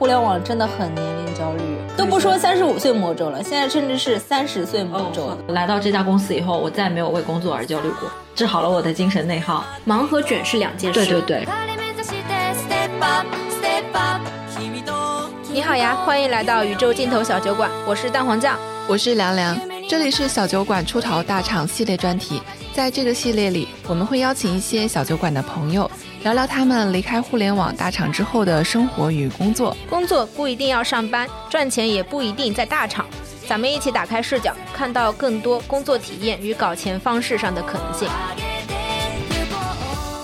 [0.00, 1.60] 互联网真的很年龄焦虑，
[1.94, 5.36] 都不说三十五岁魔咒了，现在甚至是三十岁魔咒。
[5.48, 9.62] 来到这家公司以后，我再也没有为工作而焦虑过，治好了我的精神内耗。
[9.84, 11.04] 忙和卷是两件事。
[11.04, 11.48] 对对对。
[15.52, 18.58] 你好呀，欢迎来到宇宙尽头小酒馆，我是蛋黄酱，
[18.88, 19.54] 我是凉凉，
[19.86, 22.40] 这里是小酒馆出逃大厂系列专题，
[22.72, 25.90] 在这个系列里，我们会邀请一些小酒馆的朋友。
[26.22, 29.74] 聊聊他们离开互联网大厂之后的生活与工作。
[29.88, 33.06] 工作不一定要上班，赚钱也不一定在大厂。
[33.48, 38.06] 咱们一起打开视角，看到更多工作体验与搞钱方式上的可能性。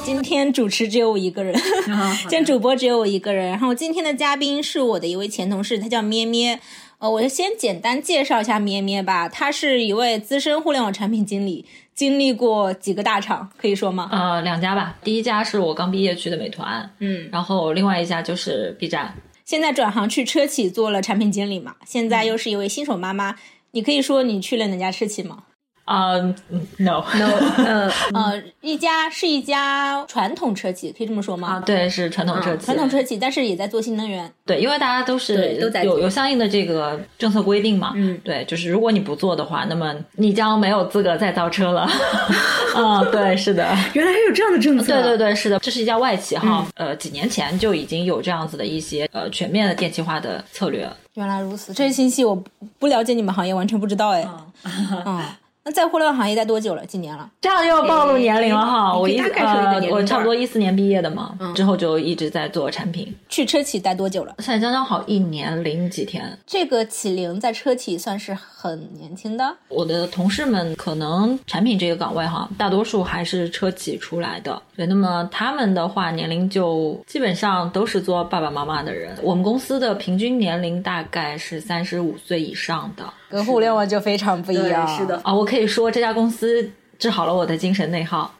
[0.05, 1.59] 今天主持只有我一个人，
[2.28, 3.48] 今天主播只有我一个人。
[3.48, 6.60] 然后今天的嘉宾是我的一位前同事，他叫咩咩。
[6.98, 9.28] 呃，我就先简单介绍一下咩咩吧。
[9.28, 11.64] 他是一位资深互联网产品经理。
[11.96, 14.09] 经历过几个大厂，可以说吗？
[14.12, 14.95] 呃，两家吧。
[15.02, 19.14] 第一家是我刚毕业去的美团，嗯，然后另外一家就是 B 站。
[19.45, 23.34] 现在转行去车企做了产品经理嘛，现在又是一位新手妈妈。
[23.72, 25.44] 你可以说你去了哪家车企吗？
[25.87, 26.17] 啊
[26.79, 27.31] ，no no，
[27.65, 31.48] 呃 呃，一家是一家传统车企，可以这么说吗？
[31.48, 34.31] 啊，对，是传统车企，传统车企，但是也在做新能源。
[34.45, 37.92] 对，因为大家都是都在有有相应的这个政策规定嘛。
[37.95, 41.89] 嗯，对，就是如果你不做的话，那么你将没有资格再造车了。
[42.75, 43.64] 啊，对，是的，
[43.95, 44.92] 原来还有这样的政策。
[44.92, 46.67] 对对对，是的，这是一家外企哈。
[46.75, 50.91] 呃，几年前就已经有这样子的一些呃全面的电气化的策略。
[51.14, 52.34] 原来如此，这些信息我
[52.81, 54.23] 不了解你们行业，完全不知道哎。
[55.05, 55.39] 啊。
[55.67, 56.86] 那在互联网行业待多久了？
[56.86, 57.28] 几年了？
[57.41, 58.97] 这样又要暴露年龄了哈！
[58.97, 63.12] 我一呃，我差不多一四年毕业的嘛，之后就一直在做产品。
[63.28, 64.33] 去车企待多久了？
[64.39, 66.39] 现在刚刚好一年零几天。
[66.47, 69.56] 这个启灵在车企算是很年轻的。
[69.67, 74.62] 我的同事们可能产品这个岗位哈，大多数还是车企出来的。
[74.77, 79.17] 对，那么他们的话年龄就基本上都是做爸爸妈妈的人。
[79.20, 83.05] 我们公司的平均年龄大概是三十五岁以上的。
[83.28, 88.33] 跟互联网就非常不一样，是的啊，我可以说这家公司治好了我的精神内耗，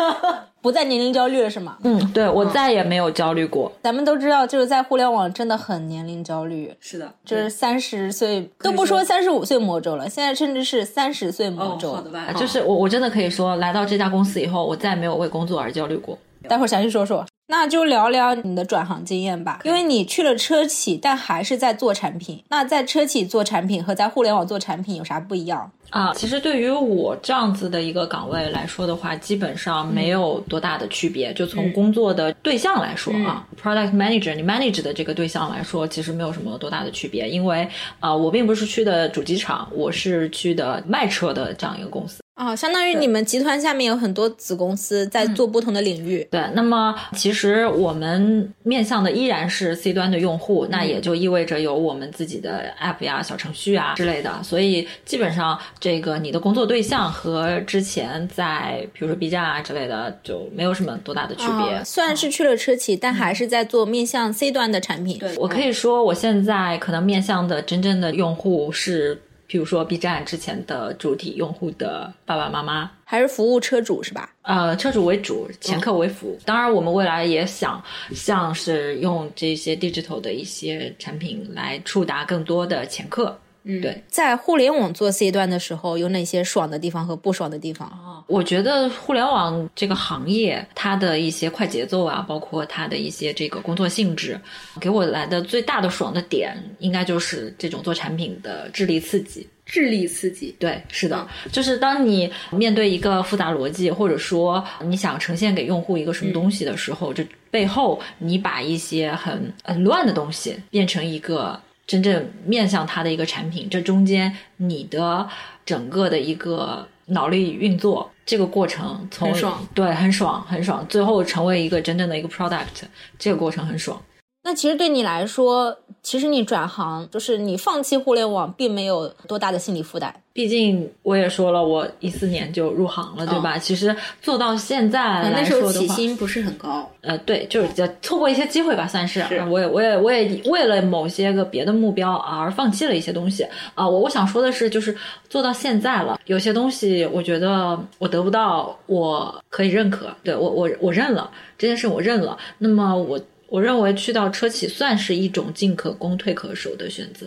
[0.62, 1.76] 不再年龄焦虑了，是吗？
[1.82, 3.70] 嗯，对我再也没有焦虑过。
[3.82, 11.92] 咱们都知道，就是在互联网真的很年龄焦虑，是的，就是三十岁都不说三十五岁魔咒了，现在甚至是三十岁魔咒。
[11.94, 16.16] 好的吧，就是我我真的可以说，来到这家公司以后，我再也没有为工作而焦虑过。
[16.48, 17.24] 待会儿详细说说。
[17.52, 22.42] 那就聊聊你的转行经验吧，因为你去了车企，但还是在做产品。
[22.48, 26.14] 那在车企做产品和在互联网做产品有啥不一样啊？
[26.14, 31.30] 其实对于我这样子的一个岗位来说的话，基本上没有多大的区别。
[31.34, 37.28] 就从工作的对象来说啊，product manager，你 manage 的这个对象来说，其实没有什么多大的区别。
[37.28, 37.68] 因为
[38.00, 42.21] 啊，我并不是去的主机厂，我是去的卖车的这样一个公司。
[42.42, 46.26] 哦，相当于你们集团下面有很多子公司在做不同的领域。
[46.28, 54.42] 对，那么其实我们面向的依然是 C 端的用户，那也就意味着有我们自己的 App 呀、小程序啊之类的。
[54.42, 61.84] 所以基本上，这个你的工作对象和之前在比如说 B 站啊之类的就没有什么多大的区别。
[61.84, 65.18] 虽然是去了车企，但还是在做面向 C 端的产品。
[65.18, 69.22] 对我可以说，我现在可能面向的真正的用户是。
[69.52, 74.32] 比如说 B 站之前的主体用户的爸爸妈妈，还是服务车主是吧？
[74.40, 76.38] 呃，车主为主，前客为辅。
[76.46, 83.38] 当然，我们未来也想像是用这些 digital 的一些产品来触达更多的前客。
[83.64, 87.88] 嗯，对，在互联网做 C 端的时候，有哪些爽的地方和不爽的地方？
[87.88, 94.40] 哦，我觉得互联网这个行业，它的一些快节奏啊，包括它的一些这个工作性质，
[94.80, 99.46] 给我来的最大的爽的点，应该就是这种做产品的智力刺激。
[99.64, 111.58] 智力刺激，对，是的，就是当你面对一个复杂逻辑，或者说你想呈现给用户一个什么东西的时候，这背后你把一些很很乱的东西变成一个。
[111.92, 115.28] 真正面向他的一个产品，这中间你的
[115.66, 119.30] 整个的一个脑力运作这个过程，从
[119.74, 122.84] 对很爽很爽，最后成为一个真正的一个 product，
[123.18, 124.00] 这个过程很爽。
[124.44, 130.12] 那其实对你来说，其实你转行就是你放弃互联网，并没有多大的心理负担。
[130.32, 133.56] 毕竟我也说了，我一四年就入行了，对吧？
[133.56, 136.90] 其实做到现在那时候起薪不是很高。
[137.02, 139.20] 呃，对，就是错过一些机会吧，算是。
[139.48, 143.86] 我也，我也，我也为了某些个别的目标而放弃了一些东西啊。
[143.88, 144.96] 我我想说的是，就是
[145.28, 150.08] 做到现在了，有些东西我觉得我得不到，我可以认可。
[150.24, 152.36] 对我，我我认了这件事，我认了。
[152.58, 153.20] 那么我。
[153.52, 157.26] 我认为去到车企算是一种进可攻退可守的选择，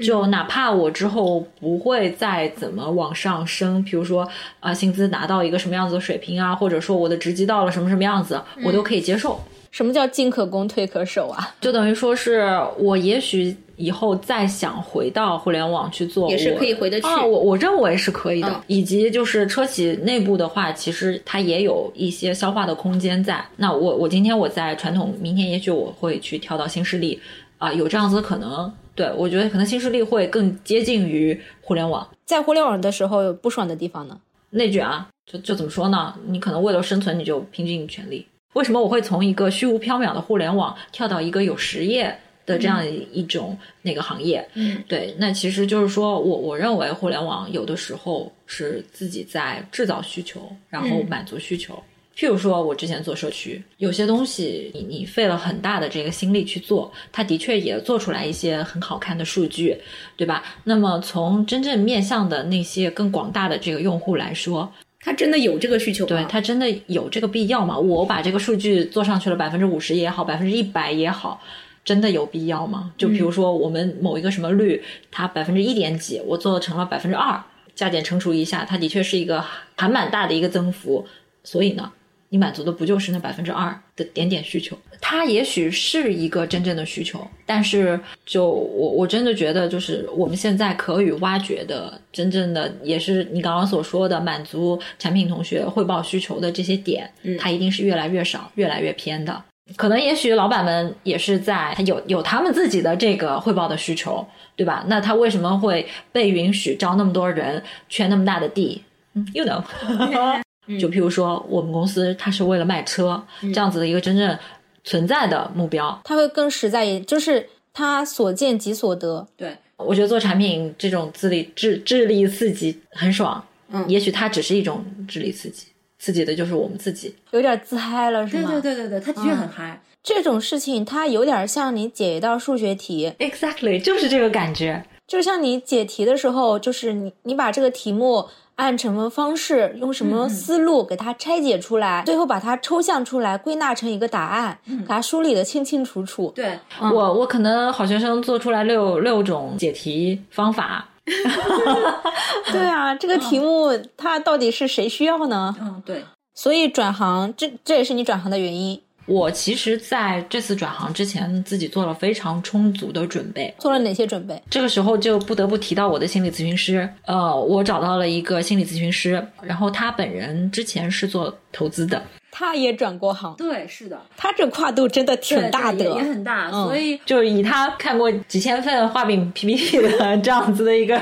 [0.00, 4.28] 就哪怕我之后不会再怎么往上升，比如说
[4.60, 9.40] 啊薪资达到一个什么样子的水平啊，或者说我的职级到了什么什么样子，我都可以接受。
[9.72, 11.52] 什么叫进可攻退可守啊？
[11.60, 12.48] 就等于说是
[12.78, 17.06] 我也许以后再想回到互联网去做，也是可以回得去。
[17.06, 18.62] 我我认为是可以的。
[18.66, 23.44] 以及就是车企内部的话，其实它也有一些消化的空间在。
[23.56, 27.20] 那我我今天我在传统，明天也许我会去跳到新势力
[27.58, 28.72] 啊，有这样子的可能。
[28.94, 32.08] 对我觉得可能新势力会更接近于互联网。
[32.24, 34.18] 在互联网的时候有不爽的地方呢？
[34.50, 36.14] 内卷啊，就就怎么说呢？
[36.26, 38.26] 你可能为了生存，你就拼尽全力。
[38.54, 42.82] 为什么我会从一个虚无缥缈的互联网跳到一个有实业的这样
[43.12, 44.48] 一种那个行业？
[44.54, 50.40] 嗯，对，那其实就是说我我认为互联网有的时候是自己在制造需求，
[50.70, 51.74] 然后满足需求。
[52.16, 59.76] 譬如说我之前做社区，有些东西你你费了很大的这个心力去做，它的确也做出来一些很好看的数据，
[60.16, 60.42] 对吧？
[60.64, 64.72] 那么从真正面向的那些更广大的这个用户来说。
[64.98, 66.08] 他真的有这个需求吗？
[66.08, 67.78] 对他真的有这个必要吗？
[67.78, 71.40] 我把这个数据做上去了百分之五十也好，百分之一百也好，
[71.86, 72.92] 真的有必要吗？
[72.98, 77.42] 就比如说我们某一个什么率，它百分之一点几，我做成了百分之二，
[77.74, 79.42] 加减乘除一下，它的确是一个
[79.76, 81.06] 还蛮大的一个增幅，
[81.42, 81.90] 所以呢。
[82.28, 84.76] 你满足的不就是那百分之二的点点需求？
[85.00, 97.08] 它也许是一个真正的需求，但是就我我真的觉得，就是我们现在可以挖掘的真正的，也是你刚刚所说的满足产品同学汇报需求的这些点，
[97.38, 99.44] 它一定是越来越少、越来越偏的。
[99.74, 104.24] 可能也许老板们也是在他有有他们自己的这个汇报的需求，
[104.54, 104.84] 对吧？
[104.86, 108.82] 那他为什么会被允许招那么多人，圈那么大的地？
[109.14, 109.62] 嗯，You know。
[110.80, 114.36] 就譬如说，我们公司它是为了卖车这样子的一个真正
[114.82, 119.24] 存在的目标，它会更实在，也就是它所见即所得。
[119.36, 123.40] 对，我觉得做产品这种智力智智力刺激很爽，
[123.70, 125.68] 嗯，也许它只是一种智力刺激，
[126.06, 128.48] 刺激的就是我们自己，有点自嗨了，是吗？
[128.48, 129.82] 对对对对对，他的确很嗨。
[130.04, 138.26] 这种事情它有点像你解一道数学题，exactly 就是这个感觉，就像你解题的时候，就是你你把这个题目。
[138.56, 146.32] 按什么方式，用什么思路给它拆解出来，最后把它抽象出来，归纳成一个答案，给它梳理的清清楚楚。
[146.34, 150.88] 对我，我可能好学生做出来六六种解题方法。
[152.52, 155.54] 对啊，这个题目它到底是谁需要呢？
[155.60, 156.04] 嗯，对。
[156.34, 158.78] 所以转行，这这也是你转行的原因。
[159.06, 163.54] 我其实在这次转行之前，自己做了非常充足的准备。
[163.56, 164.42] 做了哪些准备？
[164.50, 166.88] 这个时候就不得不提到我的心理咨询师。
[167.06, 172.02] 呃，我找到了一个心理咨询师，然后他本人之前是做投资的，
[172.38, 173.34] 他也转过行。
[173.38, 176.50] 对，是的，他这跨度真的挺大的，也很大。
[176.50, 181.00] 所以，就以他看过几千份画饼 PPT 的这样子的一个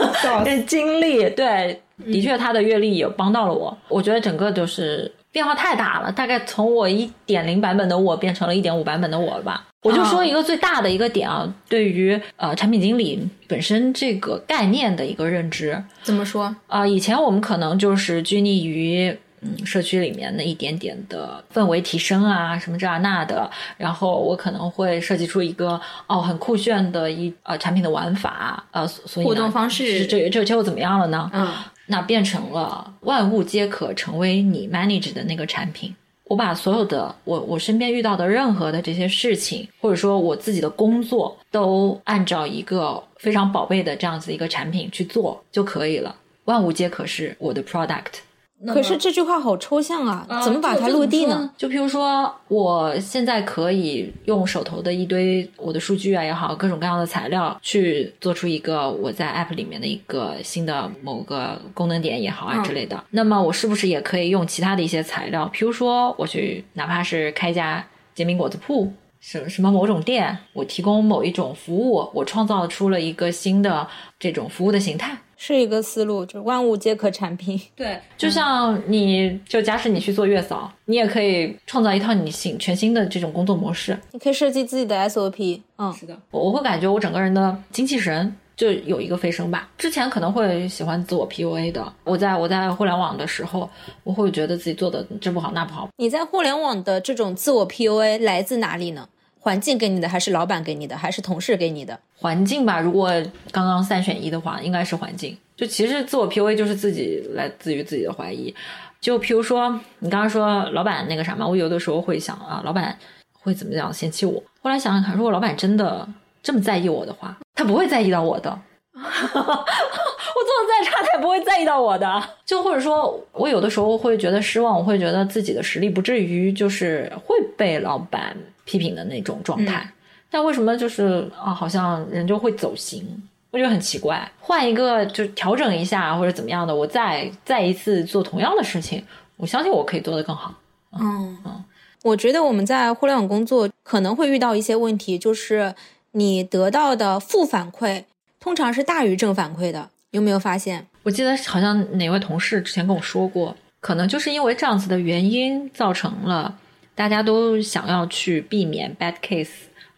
[0.66, 3.76] 经历，对，的确他的阅历也帮到了我。
[3.88, 5.10] 我觉得整个就是。
[5.32, 9.66] 变化太大了，大概从我一点零版本的我变成了一点五版本的我吧。
[9.82, 15.78] 我就说一个最大的一个点啊，对于呃产品经理本身这个概念的一个认知。
[16.02, 16.86] 怎么说啊？
[16.86, 23.50] 以前我们可能就是拘泥于嗯社区里面的一点点的氛围提升啊，什么这啊那的。
[23.76, 31.30] 然后我可能会设计出一个哦很酷炫的一呃产品的玩法呃，所以互动方式这这结果怎么样了呢？
[31.32, 31.48] 嗯。
[31.88, 35.94] 那变成了万物皆可成为你 manage 的那个产品。
[36.24, 46.12] 我把所有的我我身边遇到的任何的这些事情，或者说我自己的工作，都按照一个非常宝贝的这样子一个产品去做就可以了。
[46.46, 48.25] 万物皆可是我的 product。
[48.66, 51.50] 可是这句话好抽象啊，怎么把它落地呢？
[51.58, 63.04] 就比如说，我现在可以用手头的一堆我的数据啊也好，各种各样的材料去做出一个我在 App 里面的一个新的某个功能点也好啊之类的。
[63.10, 65.46] 那么我是不是也可以用其他的一些材料？
[65.52, 67.84] 比如说，我去哪怕是开一家
[68.14, 73.86] 煎饼果子铺，什什么某种店，我提供某一种服务，我创造出了一个新的
[74.18, 75.14] 这种服务的形态。
[75.36, 77.60] 是一个思路，就是万物皆可产品。
[77.74, 83.98] 对，就像你就假使你去做月嫂，你也可以创造一套你新全新的这种工作模式。
[84.12, 85.60] 你可以设计自己的 SOP。
[85.78, 89.68] 嗯，是的，我我会感觉我整个人的精气神就有一个飞升吧。
[89.76, 93.68] 之前可能会喜欢自我 PUA 的，我在我在互联网的时候，
[94.04, 95.88] 我会觉得自己做的这不好那不好。
[95.98, 99.06] 你在互联网的这种自我 PUA 来自哪里呢？
[99.46, 101.96] 环境给你的，还是老板给你的，还是同事给你的？
[102.18, 103.08] 环境吧，如果
[103.52, 105.38] 刚刚三选一的话，应该是环境。
[105.56, 108.52] 就其实自我 PUA 就是自己来自于自己的怀疑。
[109.00, 112.98] 就譬如说，你刚刚说老板那个啥嘛，我有的时候会想啊，老板
[113.32, 114.42] 会怎么样嫌弃我？
[114.60, 116.04] 后来想想看，如果老板真的
[116.42, 118.50] 这么在意我的话，他不会在意到我的。
[118.98, 122.20] 我做的再差，他也不会在意到我的。
[122.44, 128.36] 就或者说，我有的时候会觉得失望，我会觉得自己的实力不至于就是会被老板
[128.66, 129.90] 批评的那种状态。
[130.30, 133.02] 但为什么就是啊，好像人就会走形？
[133.50, 134.30] 我觉得很奇怪。
[134.38, 139.02] 换一个就调整一下或者怎么样的，我再再一次做同样的事情，
[139.38, 140.54] 我相信我可以做得更好。
[140.92, 141.64] 嗯嗯，
[142.02, 145.74] 我觉得我们在互联网工作可能会遇到一些问题，就是
[146.12, 148.04] 你得到的负反馈
[148.38, 149.88] 通常是大于正反馈的。
[150.10, 150.86] 有没有发现？
[151.02, 156.56] 我记得好像哪位同事之前跟我说过，可能就是因为这样子的原因，造成了
[156.96, 159.50] 大家都想要去避免 bad case，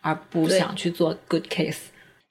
[0.02, 1.78] 而不想去做 good case。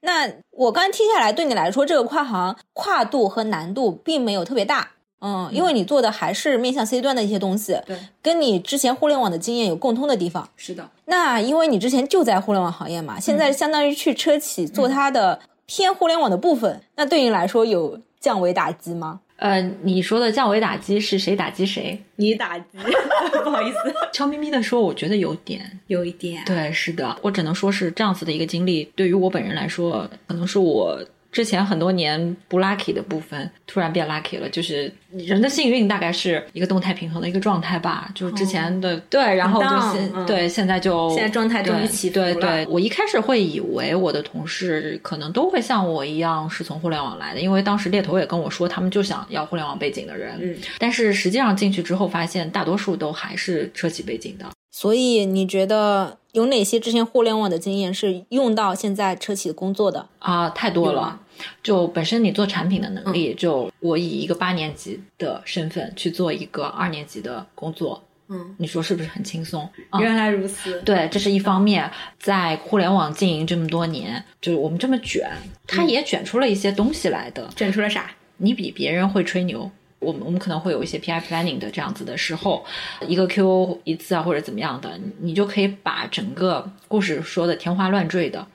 [0.01, 10.47] 那我刚听下来，对你来说，这个跨行跨度和难度并没有特别大，嗯，因为你做的还是面向 C 端的一些东西，对，跟你之前互联网的经验有共通的地方。
[10.55, 10.89] 是的。
[11.05, 19.21] 那因为你之前就在互联网行业嘛，现在相当于去车企做它的偏互联网的部分，那对你来说有降维打击吗？
[19.37, 21.97] 呃，你说的降维打击是谁打击谁？
[22.15, 22.65] 你打击，
[23.43, 23.77] 不好意思，
[24.11, 30.99] 悄咪咪的说，我觉得有点，有一点，对，是的，我只能说是这样子的一个经历，对于我本人来说，可能是我。
[31.31, 38.09] 之前很多年不 lucky 的部分突然变 lucky 了，就是人的幸运大概是一个动态平衡的一个状态吧。
[38.15, 42.09] 就是之前的对，然后就现对现在就现在状态终于起。
[42.09, 50.37] 对对，我一开始会以为我的同事可能都会像我一样是从互联网来的，因为当时猎头也跟我说他们就想要互联网背景的人。
[50.41, 54.45] 嗯，但是实际上进去之后发现，大多数都还是车企背景的。
[54.71, 60.47] 所以你觉得有哪些之前互联网的经验是用到现在车企工作的啊？
[60.51, 61.19] 太多了。
[61.63, 69.67] 就本身你做产品的能力，就我以一个八年级的身份去做一个二年级的工作，嗯，你说是不是很轻松？
[69.99, 70.79] 原来如此。
[70.81, 71.89] 对，这是一方面。
[72.19, 75.27] 在互联网经营这么多年，就是我们这么卷，
[75.65, 77.49] 它也卷出了一些东西来的。
[77.55, 78.11] 卷出了啥？
[78.37, 79.71] 你比别人会吹牛。
[79.99, 82.63] 我们我们可能会有一些 PI planning 的这样子的时候，
[83.07, 88.45] 一个 Q 一次啊或者怎么样的，你就可以把整个故事说的天花乱坠的。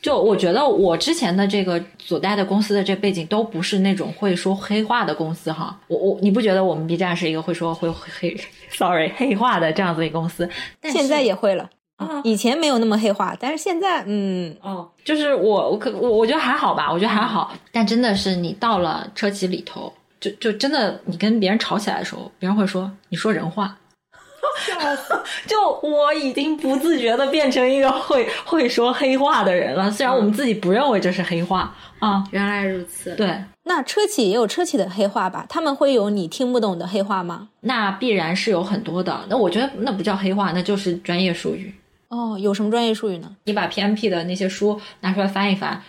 [0.00, 5.76] 就我觉得我之前的这个所带的公司的这背景都不是那种会说黑话的公司哈。
[5.88, 8.36] 我我你不觉得我们 B 站是一个会说会黑
[8.70, 10.48] sorry 黑话的这样子一个公司？
[10.80, 17.52] 但现在也会了啊，以前没有那么黑化，但是现在嗯哦，就是我我可我我觉得还好吧，我觉得还好。
[17.72, 19.92] 但真的是你到了车企里头。
[20.22, 23.76] 就就真的，你跟别人吵起来的时候，别人会说你说人话，
[24.64, 25.20] 笑死！
[25.48, 32.24] 就我已经不自觉的变成一个会会说黑话的人了，虽然我们自己不认为这是黑话啊。
[32.30, 33.16] 原来如此。
[33.16, 35.44] 对，那车企也有车企的黑话吧？
[35.48, 37.48] 他们会有你听不懂的黑话吗？
[37.62, 39.24] 那必然是有很多的。
[39.28, 41.74] 那我觉得那不叫黑话，那就是专业术语。
[42.12, 43.36] 哦，有什么专业术语呢？
[43.44, 45.82] 你把 PMP 的那些书拿出来翻一翻，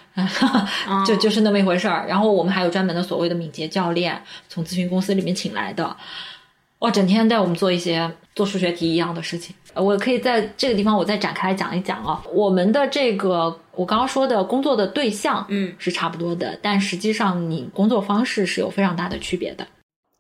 [1.06, 2.08] 就就是那么一回事儿。
[2.08, 5.98] 然后我们还有专门的所谓的敏捷教练，从咨询公司里面请来的，
[6.80, 9.54] 哇，整天带我们做一些做数学题一样的事情。
[9.76, 12.24] 我可以在这个地方我再展开讲一讲啊。
[12.32, 19.68] 我们的这个我刚刚说的工作的对象，嗯，是差不多的，但实际上你工作方式是有非常大的区别的。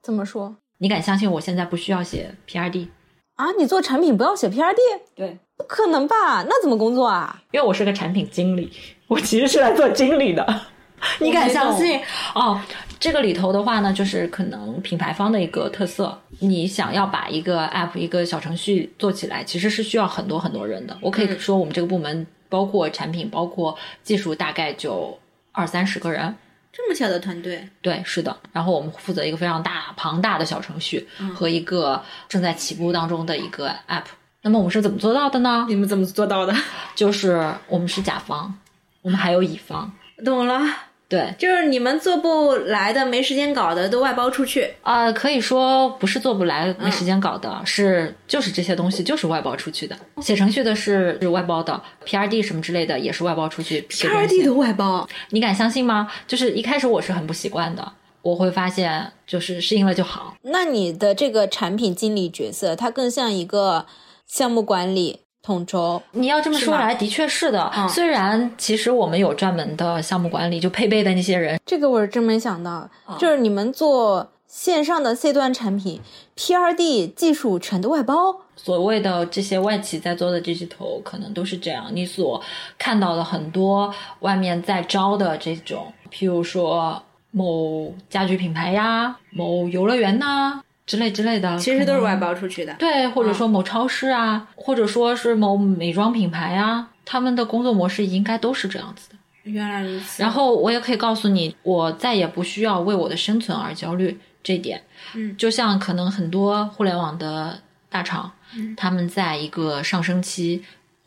[0.02, 0.54] 怎么说？
[0.80, 2.90] 你敢相信我现在不需要写 PRD？
[3.36, 4.76] 啊，你做产品不要写 PRD？
[5.16, 5.40] 对。
[5.64, 6.44] 不可能吧？
[6.44, 7.42] 那怎么工作啊？
[7.52, 8.70] 因为我是个产品经理，
[9.08, 10.62] 我其实是来做经理的。
[11.20, 12.00] 你敢相信？
[12.36, 12.60] 哦，
[13.00, 16.18] 这个里头的话呢，就是可能品牌方的一个特色。
[16.40, 20.98] 你想要把一个 app、一个小程序做起来，其实是需要很多很多人的。
[21.02, 25.18] 我可以说，我们这个部门包括产品、包括技术，大概就
[25.54, 26.36] 二三十个人。
[26.72, 27.66] 这么小的团队？
[27.82, 28.36] 对，是的。
[28.52, 34.04] 然后我们负责一个非常大、庞大的小程序和一个正在起步当中的一个 app。
[34.44, 35.66] 那么我们是怎么做到的呢？
[35.70, 36.54] 你们怎么做到的？
[36.94, 38.54] 就是我们是甲方，
[39.02, 39.92] 我们还有乙方。
[40.24, 40.62] 懂了，
[41.08, 44.70] 对，就是你们做不来的、没时间搞的，都外包出去。
[44.82, 49.98] 啊，可以说不是做不来、没时间搞的，是就是这些东西就是外包出去的。
[50.22, 53.82] 写程序的是是外包的，PRD 什么之类的也是外包出去。
[53.90, 56.12] PRD 的外包，你敢相信吗？
[56.28, 60.36] 就是一开始我是很不习惯的，我会发现就是适应了就好。
[60.42, 63.86] 那你的这个产品经理角色，它更像一个。
[64.28, 67.72] 项目管理统筹，你要这么说来，的确是的。
[67.90, 72.90] 虽然其实我们有专门的项目管理，就配备的那些人，这个我是真没想到。
[73.20, 76.00] 就是你们做线上的 C 端产品
[76.38, 78.42] ，PRD 技术全都外包。
[78.56, 81.88] 所谓的这些外企在做的这些头，可能都是这样。
[81.92, 82.42] 你所
[82.78, 90.62] 看到的很多外面在招的这种，譬如说某家居品牌呀，某游乐园呐。
[90.86, 92.74] 之类之类的，其实都是外包出去的。
[92.76, 99.16] 对，或者说某超市啊，或者说是某美妆品牌啊，他们的工作模式应该都是这样子的。
[99.44, 100.22] 原来如此。
[100.22, 104.20] 然后我也可以告诉你，我再也不需要为我的生存而焦虑。
[104.46, 104.84] 这一点，
[105.16, 110.62] 嗯，就像可能很多互联网的大厂，嗯，他们在一个上升期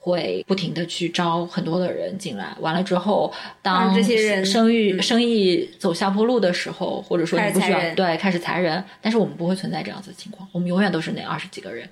[0.07, 11.89] 会不停的去招很多的人进来，完了之后，当这些人生意生意走下坡路的时候，或者说你不需要对开始裁人，但是我们不会存在这样子的情况，我们永远都是那二十几个人。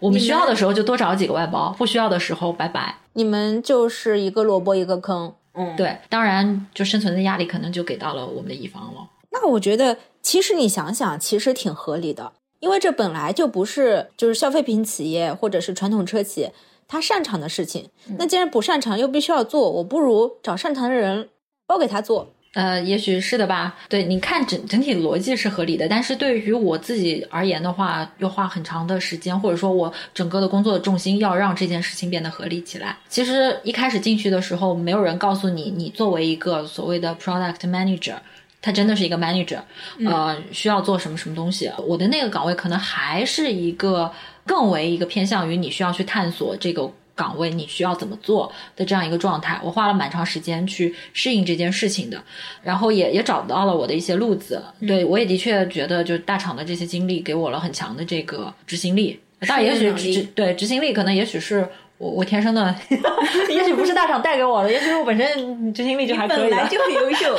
[0.00, 2.96] 我们需要的时候就多找几个外包，不需要的时候拜拜。
[3.12, 9.08] 你们就是一个萝卜一个坑，嗯，对，当然就生存的压力可能就给到了我们的乙方了。
[9.30, 16.50] 那我觉得，其实你想想，其实挺合理的，因为这本来就不是就是消费品企业或者是传统车企
[16.92, 17.88] 他擅长的事情。
[18.18, 21.30] 那既然不擅长又必须要做，我不如找擅长的人
[21.66, 22.34] 包给他做。
[22.52, 23.74] 呃，也许是的吧。
[23.88, 32.98] 对，你看整整体逻辑是合理的，但是对于我自己而言的话，要花很长的时间，或者说我整个的工作的重心要让这件事情变得合理起来。
[33.08, 38.16] 其实一开始进去的时候，没有人告诉你，你作为一个所谓的 product manager。
[38.64, 39.58] 他真的是一个 manager，
[40.06, 41.68] 呃，需要做什么什么东西。
[41.84, 44.08] 我的那个岗位可能还是一个
[44.46, 49.60] 更为一个偏向于你需要去探索这个岗位你需要怎么做的这样一个状态。
[49.62, 52.22] 我花了蛮长时间去适应这件事情的，
[52.62, 54.62] 然后也也找到了我的一些路子。
[54.86, 59.18] 对我也的确觉得，就是大厂的这些经历给我了很强的这个执行力。
[59.46, 61.68] 当然，也许执对执行力可能也许是。
[61.98, 62.74] 我我天生的，
[63.48, 66.38] 也许不是大厂带给我的，也许我本身执行力就还可以。
[66.50, 67.38] 本来就很优秀，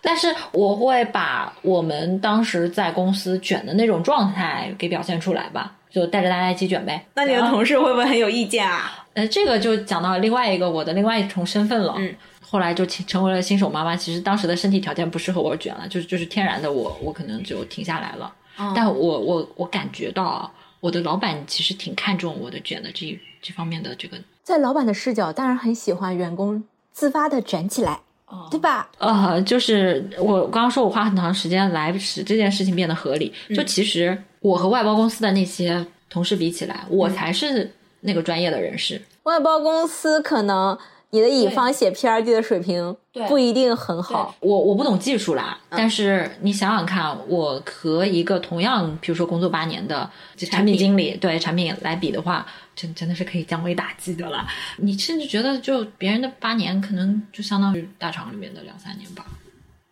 [0.00, 7.06] 但是我会把我们当时在公司卷的那种状态给表现出来吧，就带着大家一起卷呗。
[7.14, 9.06] 那你的同事会不会很有意见啊？
[9.12, 11.94] 呃，这个就讲到另外一个我的另外一重身份了。
[11.98, 13.94] 嗯，后来就成为了新手妈妈。
[13.94, 18.34] 其实当时的身体条件不适合我卷了，就是就是天然的我我可能就停下来了。
[18.56, 24.16] 哦、但我我我感觉到我的老板其实挺看重我的卷的这这方面的这个。
[24.42, 28.88] 在老板的视角，当然很喜欢员工自发的卷起来，哦、对吧？
[28.98, 33.32] 呃，就是我刚刚说我花很长时间来使这件事情变得合理。
[33.54, 39.00] 就其实我和外包公司的那些同事比起来，我才是那个专业的人士。
[39.22, 42.94] 外包公司可能你的乙方写 PRD 的水平
[43.26, 44.36] 不一定很好。
[44.40, 52.46] 我我不懂技术啦，但是你想想看，我和一个同样比如说工作八年的产品经理对产品来比的话。
[52.76, 54.44] 真真的是可以降维打击的了。
[54.78, 59.24] 你甚至觉得，就别人的八年，可能就相当于大厂里面的两三年吧。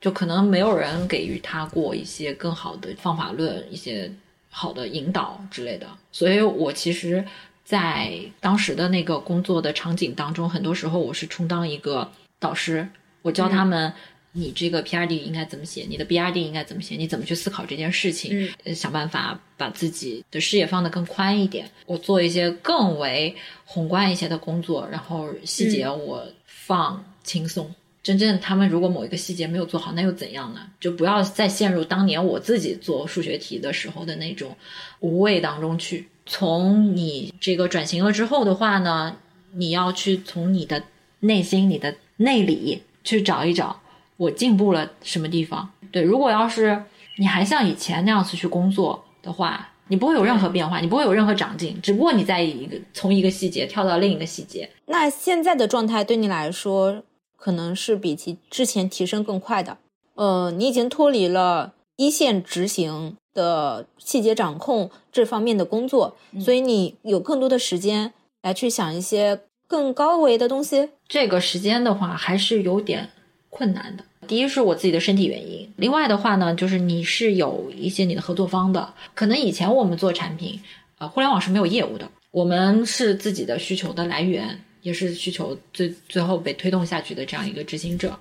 [0.01, 4.13] 就可能没有人给予他过一些更好的方法论、一些
[4.53, 5.89] 好的引导之类的。
[6.13, 7.25] 所以我其实，
[7.65, 12.87] 在当时的那个工作的场景当中，很多时候我是充当一个导师，
[13.23, 13.93] 我教他们。
[14.35, 15.85] 你这个 P R D 应该怎么写？
[15.87, 16.97] 你的 B R D 应该怎么写？
[16.97, 18.51] 你怎么去思考这件事情？
[18.65, 21.71] 嗯，想办法把自己的视野放得更宽一点。
[21.85, 23.37] 我做一些更为
[23.67, 27.75] 宏观一些的工作，然后细节我放轻松。
[28.03, 30.61] 真正他们如果某一个细节没有做好，那又怎样呢？
[30.81, 34.57] 就不要再陷入当年我自己做数学题的时候的那种
[35.01, 36.09] 无畏当中去。
[36.25, 39.17] 从你这个转型了之后的话呢，
[39.55, 40.83] 你要去从你的
[41.21, 43.81] 内心、你的内里去找一找。
[44.17, 45.69] 我进步了什么地方？
[45.91, 46.85] 对，如果要是
[47.17, 54.71] 你还像以前那样子去工作的话，你不会有任何变化，你不会有任何长进，只不过你在一个从一个细节跳到另一个细节。
[54.87, 57.03] 那现在的状态对你来说，
[57.43, 59.77] 可能是比其之前提升更快的。
[60.15, 70.91] 呃，你已经脱离了一线执行的细节掌控这方面的工作，所以你有更多的时间来去想一些更高维的东西。
[71.09, 73.11] 这个时间的话，还是有点
[73.51, 74.05] 困难的。
[74.29, 80.61] 第一是我自己的身体原因，另外的话呢，就是你是有一些你的合作方的，可能以前我们做产品，
[80.99, 88.19] 呃，互联网是没有业务的，我们是自己的需求的来源，也是需求最最后被推动下去的这样一个执行者。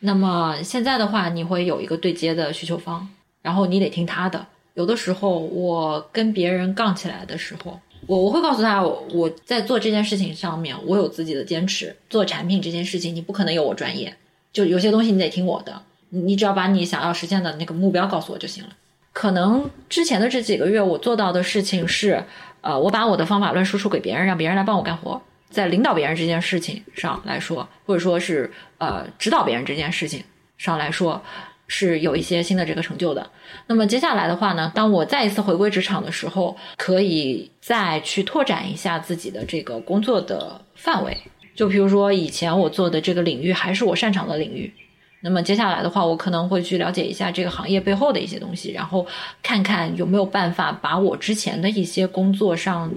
[0.00, 3.08] 那么现在的话，你会有一个对接的需求方，
[3.42, 4.46] 然后你得听他的。
[4.74, 11.94] 有的时候我跟别人杠起来的时候，我我会告诉他，我在做这件事情上面，我有自己的坚持。
[12.08, 14.14] 做产品这件事情，你不可能有我专业。
[14.52, 18.70] 就有些东西你得听我的，你只要把你想要实现的那个目标告诉我就行了。
[19.12, 22.24] 可能之前的这几个月我做到的事情是，
[22.62, 25.20] 呃，我把我的方法论输出给别人，让别人来帮我干活，
[25.50, 30.22] 在领导别人这件事情上来说，或者说是呃指导别人这件事情
[30.56, 31.20] 上来说，
[31.66, 33.28] 是有一些新的这个成就的。
[33.66, 41.16] 那么接下来的话呢，当我再一次回归职场的时候，可以再去拓展一下自己的这个工作的范围。
[41.54, 44.72] 就比如说，以前我做的这个领域还是我擅长的领域，
[45.20, 49.06] 那么接下来的话，我可能会去了解一下这个行业背后的一些东西，然后
[49.42, 52.90] 看看有没有办法把我之前的一些工作上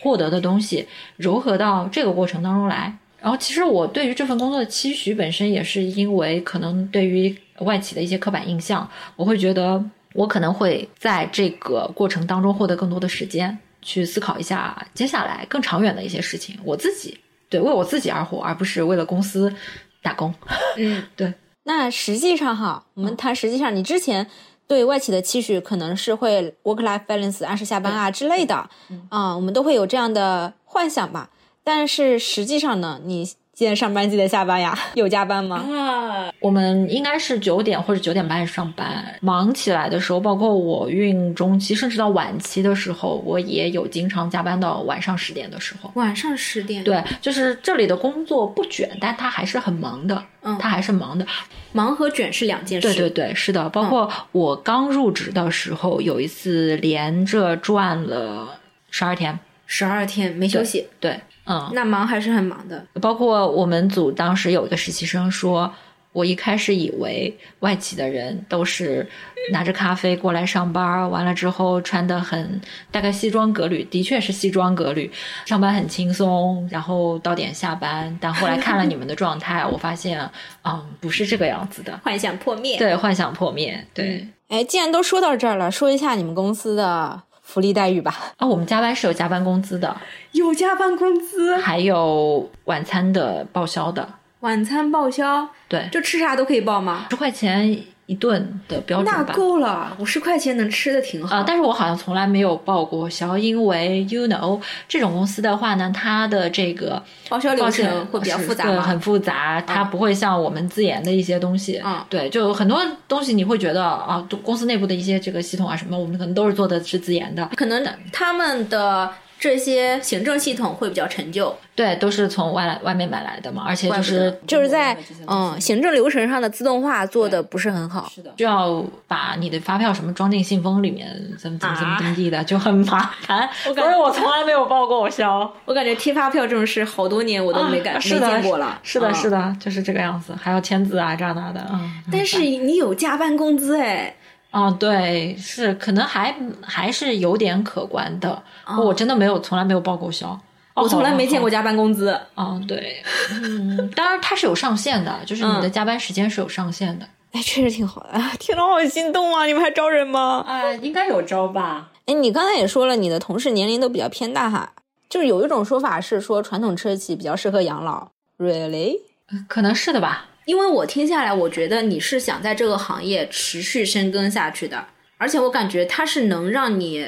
[0.00, 0.86] 获得的东西
[1.18, 2.96] 糅合到这个过程当中来。
[3.20, 9.84] 然后其实我对于这份工作的期许本身也是因为可能对于外企的一些刻板印象，我会觉得
[10.14, 16.58] 我可能会在这个过程当中获得更多的时间去思考一下接下来更长远的一些事情。
[16.64, 17.18] 我自己
[17.50, 19.54] 对为我自己而活，而不是为了公司
[20.02, 20.32] 打工。
[20.78, 21.34] 嗯， 对。
[21.64, 24.26] 那实际上哈，我们谈实际上，你之前
[24.70, 28.70] 对外企的期许可能是会 work life balance 按时下班啊之类的，
[29.08, 31.28] 啊，我们都会有这样的幻想吧。
[31.64, 33.28] 但是实际上呢，你
[33.60, 34.74] 记得上班记得下班呀？
[34.96, 35.56] 有加班吗？
[35.58, 39.04] 啊，我们应该是九点或者九点半上班。
[39.20, 45.90] 忙起来的时候，包括我孕中期，甚至到晚期的时候，我也有经常加班到晚上十点的时候。
[45.92, 46.82] 晚上十点？
[46.82, 50.24] 对，就是这里的工作不卷，但他还是很忙的。
[50.40, 51.26] 嗯，他还是忙的。
[51.72, 52.88] 忙和卷是两件事。
[52.88, 53.68] 对对对，是的。
[53.68, 58.58] 包括我刚入职的时候，有一次连着转了
[58.90, 60.86] 十二天，十二天没休息。
[60.98, 61.20] 对。
[61.50, 62.86] 嗯，那忙还是很忙的。
[63.00, 65.72] 包括我们组当时有一个实习生说，
[66.12, 69.06] 我一开始以为外企的人都是
[69.52, 72.60] 拿着咖啡过来上班，完了之后穿的很
[72.90, 75.10] 大概西装革履，的确是西装革履，
[75.44, 78.16] 上班很轻松，然后到点下班。
[78.20, 80.28] 但后来看了你们的状态，我发现，
[80.64, 82.78] 嗯，不是这个样子的，幻想破灭。
[82.78, 83.84] 对，幻想破灭。
[83.94, 87.22] 对，哎，既然都说到这儿了，说一下你们公司的。
[87.50, 89.96] 福利待遇吧 啊，我们加班是有加班工资的，
[90.32, 94.08] 有加班工资，还有晚餐的报销的，
[94.40, 97.06] 晚餐报销，对，就吃啥都可以报吗？
[97.10, 97.76] 十块钱。
[98.10, 101.44] 一顿的标准那够了，五十块钱能吃的挺好啊。
[101.46, 109.60] 但是我好像从来没有报过销，因为 you know 这种公司的话呢，它的这个报销流程会比较复杂，对，很复杂。
[109.60, 119.08] 它不会像我们自研的一些东西，嗯，对，就很多东西你会觉得啊，公司内部的一些这个系统啊什么，我们可能都是做的是自研的，可能他们的。
[119.40, 124.94] 这些行政系统会比较陈旧，对，都是从外来外面买来的嘛，而且就是就是在
[125.26, 133.48] 嗯行政流程上的自动化做的不是很好，是的，就要把你的发票什么装进信封里面，怎么怎么怎么怎么地的， 就很麻烦。
[133.66, 138.78] 我感觉我从来没有报过销，我感觉贴发票这种事好多年我都没敢没见过了。
[138.82, 141.66] 是的，是的，就是这个样子，还要签字啊，这那的。
[141.72, 144.14] 嗯，但是你有加班工资哎。
[144.50, 148.42] 哦，对，是可能还还是有点可观的。
[148.84, 150.38] 我真的没有，从来没有报过销。
[150.74, 152.18] 我从来没见过加班工资。
[152.34, 157.06] 哦，对，嗯，当然它是有上限的，就是你的加班时间是有上限的。
[157.32, 158.20] 哎，确实挺好的。
[158.40, 159.44] 听了好心动啊！
[159.44, 160.44] 你们还招人吗？
[160.46, 161.90] 啊，应该有招吧。
[162.06, 164.72] 哎，你刚才也说了，你的同事年龄都比较偏大哈。
[165.08, 168.08] 就是有一种说法是说，传统车企比较适合养老。
[168.38, 169.00] Really？
[169.46, 170.26] 可能是的吧。
[170.50, 177.06] 因为我听下来，我觉得你是想在这个行业持续深耕下去的，而且我感觉它是能让你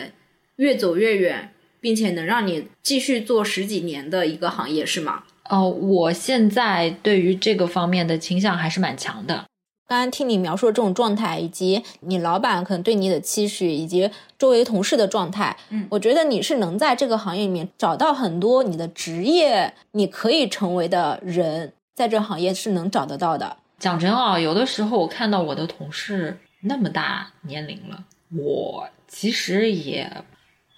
[0.56, 5.24] 越走越远，并且能让你继续做十几年的一个行业，是吗？
[5.50, 9.46] 哦，我现在对于这个方面的倾向还是蛮强的。
[9.88, 21.72] 刚刚听你描述的这种状态，以及你老板可能对你的期许，以及周围同事的状态，嗯，我觉得你是能在这个行业里面找到很多你的职业你可以成为的人。
[21.94, 23.56] 在这行业是能找得到的。
[23.78, 28.04] 讲真啊，有的时候我看到我的同事那么大年龄了，
[28.36, 30.08] 我其实也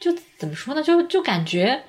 [0.00, 0.82] 就怎么说呢？
[0.82, 1.82] 就就感觉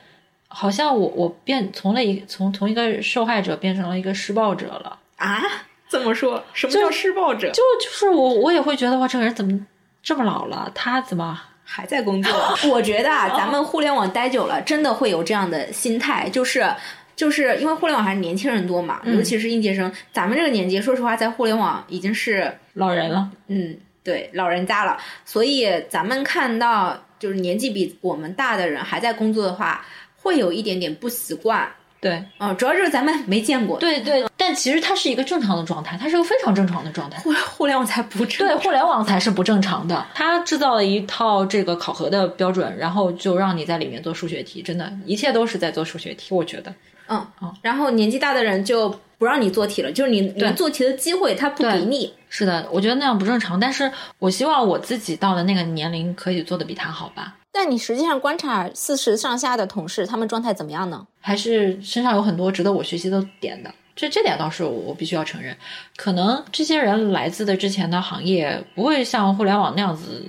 [0.50, 5.42] 好像我我变从了一从从一个受害者变成了一个施暴者了啊？
[5.88, 6.44] 怎么说？
[6.54, 7.50] 什么叫施暴者？
[7.52, 9.66] 就就是我我也会觉得哇，这个人怎么
[10.04, 10.70] 这么老了？
[10.76, 12.34] 他怎么 还在工作？
[12.70, 16.70] 我觉得啊，咱们互联网待久了，真的会有这样的心态，就是。
[17.16, 19.92] 就是因为互联网还是年轻人多嘛，尤其是应届生。
[20.12, 23.30] 咱们这个年纪，说实话，在互联网已经是老人了。
[23.48, 24.98] 嗯，对，老人家了。
[25.24, 29.86] 所以咱们看到就是年纪比我们大的人还在工作的话，
[30.18, 31.68] 会有一点点不习惯。
[32.02, 33.80] 对，嗯，主要就是咱们没见过。
[33.80, 37.18] 对对，但其实它是一个正常的状态，它是个非常正常的状态。
[37.20, 38.46] 互互联网才不正。
[38.46, 40.06] 对，互联网才是不正常的。
[40.14, 46.36] 它制造了一套这个考核的标准，然后就让你在里面做数学题，真的，一切都是在做数学题。
[46.36, 46.72] 我觉得。
[47.08, 47.26] 嗯，
[47.62, 52.14] 然后年纪大的人就不让你做题了，就是你你做题的机会他不给你。
[52.30, 53.90] 是的，我觉得那样不正常，但是
[54.20, 57.38] 我希望我自己到了那个年龄可以做的比他好吧。
[57.52, 61.08] 但你实际上观察四十上下的同事，他们状态怎么样呢？
[61.22, 65.56] 还是身上有很多值得我学习的点的，这这点倒是我必须要承认。
[65.96, 70.26] 可能这些人来自的之前的行业不会像互联网那样子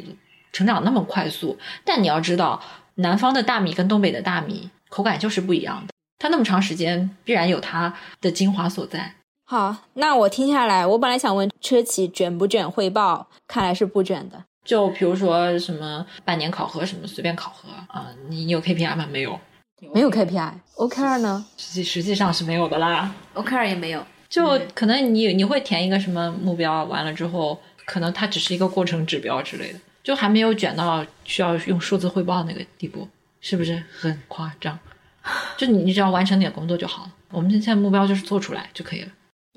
[0.52, 2.62] 成长那么快速，但你要知道，
[2.94, 5.92] 南方的大米跟东北的大米口感就是不一样的。
[6.18, 9.14] 它那么长时间，必然有它的精华所在。
[9.44, 14.44] 好，那我听下来，我本来想问车企卷不卷汇报，看来是不卷的。
[14.64, 19.06] 就比如说什么半年考核什么随便考核啊，你有 KPI 吗？
[19.10, 19.38] 没有。
[19.92, 21.44] 没有 KPI，OKR 呢？
[21.58, 24.04] 实际实际上是没有的啦，OKR 也没有。
[24.28, 33.06] 就可能你你会填一个什么目标，完了之后，可能它只是一个过程指标之类的，就还没有卷到需要用数字汇报那个地步，
[33.40, 34.76] 是不是很夸张？
[35.56, 37.12] 就你你只要完成点工作就好了。
[37.32, 39.08] 我们现在目标就是做出来就可以了。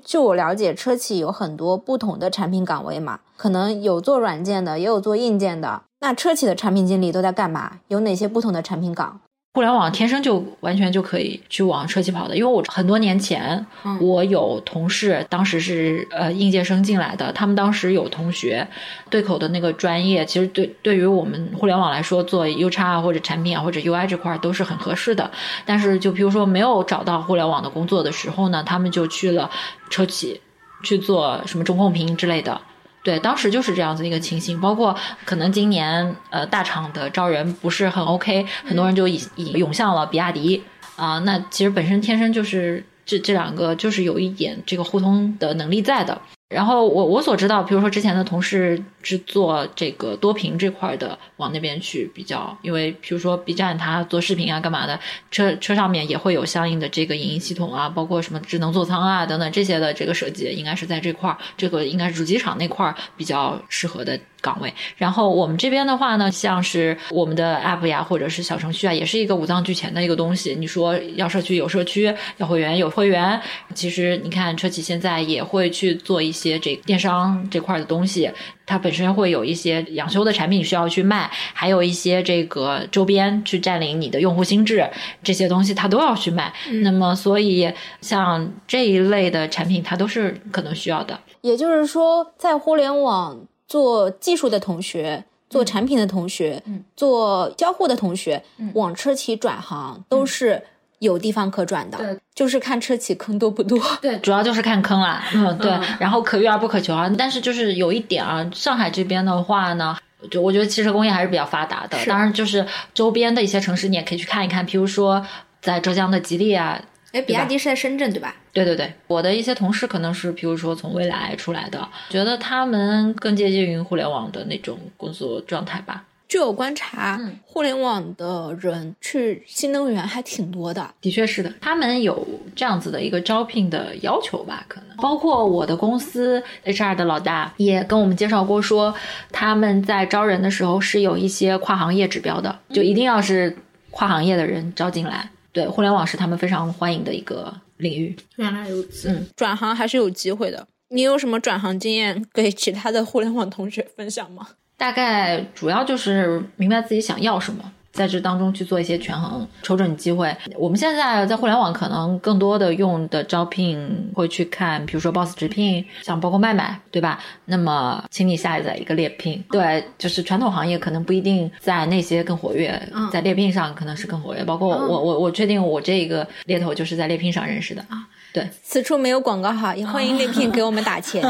[0.04, 5.82] 据我了解，车企有很多不同的产品岗位嘛，可能有做软件的，也有做硬件的。
[6.00, 7.80] 那车企的产品经理都在干嘛？
[7.88, 9.20] 有哪些不同的产品岗？
[9.52, 13.66] 互联网天生就完全就可以去往车企跑的，因为我很多年前，
[14.00, 18.64] 我有同事，当时是呃应届生进来的，他们当时有同学
[19.08, 25.28] 对口的那个专业，其实对对于我们互联网来说，做 U 叉啊或者产品啊或者 UI 这块都是很合适的。
[25.66, 29.50] 但是就比如说没有找到互联网的工作的时候呢，他们就去了
[29.90, 30.40] 车企
[30.84, 32.60] 去做什么中控屏之类的。
[33.02, 40.62] 对，当时就是这样子一个情形，包括可能今年呃大厂的招人不是很 OK，很多人就已已涌向了比亚迪
[40.96, 46.20] 啊，那其实本身天生就是这这两个就是有一点这个互通的能力在的。
[46.54, 54.98] 然后我我所知道，比如说之前的同事是做这个多屏这块的，往那边去比较，因为比如说 B 站它做视频啊干嘛的，
[55.30, 64.18] 车车上面也会有相应的这个影音系统啊，包括什么智能座舱啊等等这些的这个设计，应该是在这块儿，这个应该是主机厂那块儿比较适合的。
[64.42, 70.54] 岗位，然后我们这边的话呢，像是我们的 app 呀，或者是小程序啊，也是一个五脏俱全的一个东西。
[70.54, 73.38] 你说要社区有社区，要会员有会员，
[73.74, 78.30] 其实你看车企现在也会去做一些这电商这块的东西，
[78.70, 84.88] 它本身会有一些养修的产品需要去卖，还有一些这个周边去占领你的用户心智，
[85.22, 86.52] 这些东西它都要去卖。
[86.82, 91.18] 那么，所以像这一类的产品，它都是可能需要的。
[91.40, 93.38] 也就是说，在互联网。
[93.70, 96.60] 做技术的同学，做产品的同学，
[96.96, 98.42] 做交互的同学，
[98.74, 100.60] 往车企转行都是
[101.00, 101.98] 有地方可转的。
[101.98, 103.78] 对，就是看车企坑多不多。
[104.00, 105.22] 对，主要就是看坑啦。
[105.34, 105.70] 嗯，对。
[105.98, 107.10] 然后可遇而不可求啊。
[107.18, 109.96] 但是就是有一点啊，上海这边的话呢，
[110.30, 111.98] 就我觉得汽车工业还是比较发达的。
[112.06, 115.26] 当然，就是周边的一些城市你也可以去看一看，比如说
[115.60, 116.80] 在浙江的吉利啊。
[117.12, 118.36] 哎，比亚迪是在深圳对吧？
[118.52, 126.04] 对对对，我的一些同事可能是，比如说从未来出来的，觉得他们更接近于互联网的那种工作状态吧。
[126.30, 130.88] 据我观察，互联网的人去新能源还挺多的。
[131.00, 134.64] 的确是的，他们有这样子的一个招聘的要求吧？
[134.68, 138.94] 可能包括我的公司 HR 的老大也跟我们介绍过，说
[139.32, 143.56] 他们在招人的时候是有一些跨行业指标的，就一定要是
[143.90, 145.28] 跨行业的人招进来。
[145.50, 148.16] 对，互联网是他们非常欢迎的一个领域。
[148.36, 150.68] 原来如此，嗯，转行还是有机会的。
[150.90, 154.46] 你有什么转行经验给其他的互联网同学分享吗？
[154.80, 157.70] 大概主要就是明白自己想要什么。
[157.92, 160.34] 在这当中去做一些权衡，瞅准机会。
[160.56, 167.18] 我们现在在互联网可能更多的用的招聘会去看，比如说 Boss 直聘，像包括麦麦，对吧？
[167.44, 169.42] 那么，请你下载一个猎聘。
[169.50, 172.80] 对，就是传统行业可能不一定在那些更活跃，
[173.12, 174.44] 在猎聘上可能是更活跃。
[174.44, 178.06] 包括我，我，我确定我这个猎头就是在猎聘上认识的啊。
[178.32, 181.20] 对，此处没有广告哈，也欢迎猎聘给我们打钱。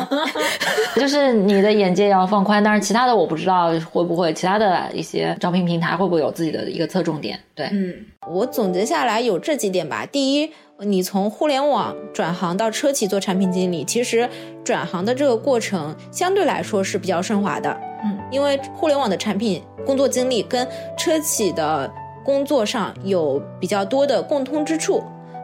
[0.97, 7.39] 就是你的眼界要放宽，但是其他的我不知道会不会，其他的一些招聘平台会不会有自己的一个侧重点。
[7.55, 7.95] 对，嗯，
[8.29, 10.07] 我总结下来有这几点吧。
[10.07, 14.29] 第一，你从互联网转行到车企做产品经理，其实
[14.65, 17.71] 转行的这个过程相对来说是比较顺滑的。
[18.03, 21.91] 嗯，因为互联网的产品工作经历跟车企的
[22.25, 25.03] 工作上有比较多的共通之处。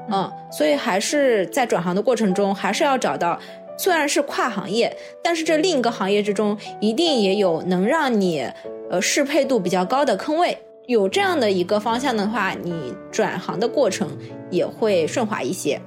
[0.08, 3.36] 嗯，所以还是在转行的过程中，还是要找到，
[3.76, 8.48] 虽然是跨行业，但是这另一个行业之中，一定也有能让你，
[8.88, 10.56] 呃，适配度比较高的坑位。
[10.86, 14.08] 有这样的一个方向的话，你转行的过程
[14.50, 15.80] 也会顺滑一些。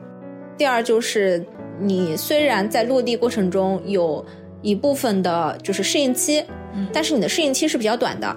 [0.58, 1.46] 第二就是，
[1.80, 4.24] 你虽然在落地过程中有
[4.62, 6.44] 一部分的就是适应期，
[6.92, 8.36] 但是你的适应期是比较短的。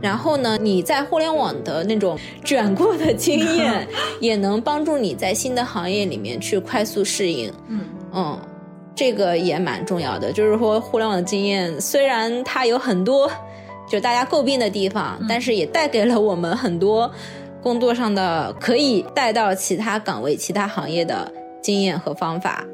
[0.00, 3.86] 然后呢，你在互联网的那种 卷过的经验，
[4.20, 7.52] 也能帮助你在新的行业里面去快速适应。
[7.68, 7.80] 嗯
[8.14, 8.38] 嗯，
[8.94, 10.32] 这个也蛮重要的。
[10.32, 13.30] 就是说，互联网的经验虽然它有很多
[13.90, 17.10] 就大家诟病的地方，但是也带给了我们很多
[17.60, 22.64] 工作上的可以带到其他岗位、其他行业的经验和方法。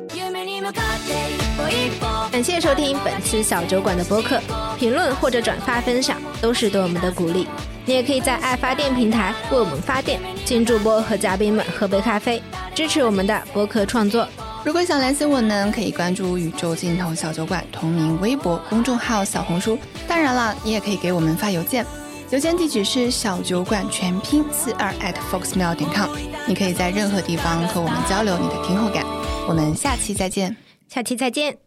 [2.30, 4.38] 感谢收听本期小酒馆的播客，
[4.78, 7.48] 评论或者转发分享都是对我们的鼓励。
[7.86, 12.42] 你也可以在爱发电平台为我们发电，请主播和嘉宾们喝杯咖啡，
[12.74, 14.28] 支持我们的播客创作。
[14.66, 19.78] 如果想联系我们，可以关注宇宙尽头小酒馆同名微博公众号、小红书。
[20.08, 21.86] 当然了，你也可以给我们发邮件。
[22.30, 26.10] 邮件地址是小酒馆全拼四二 at foxmail 点 com。
[26.48, 29.06] 你可以在任何地方和我们交流你的听后感。
[29.48, 30.56] 我们下期再见，
[30.88, 31.65] 下期再见。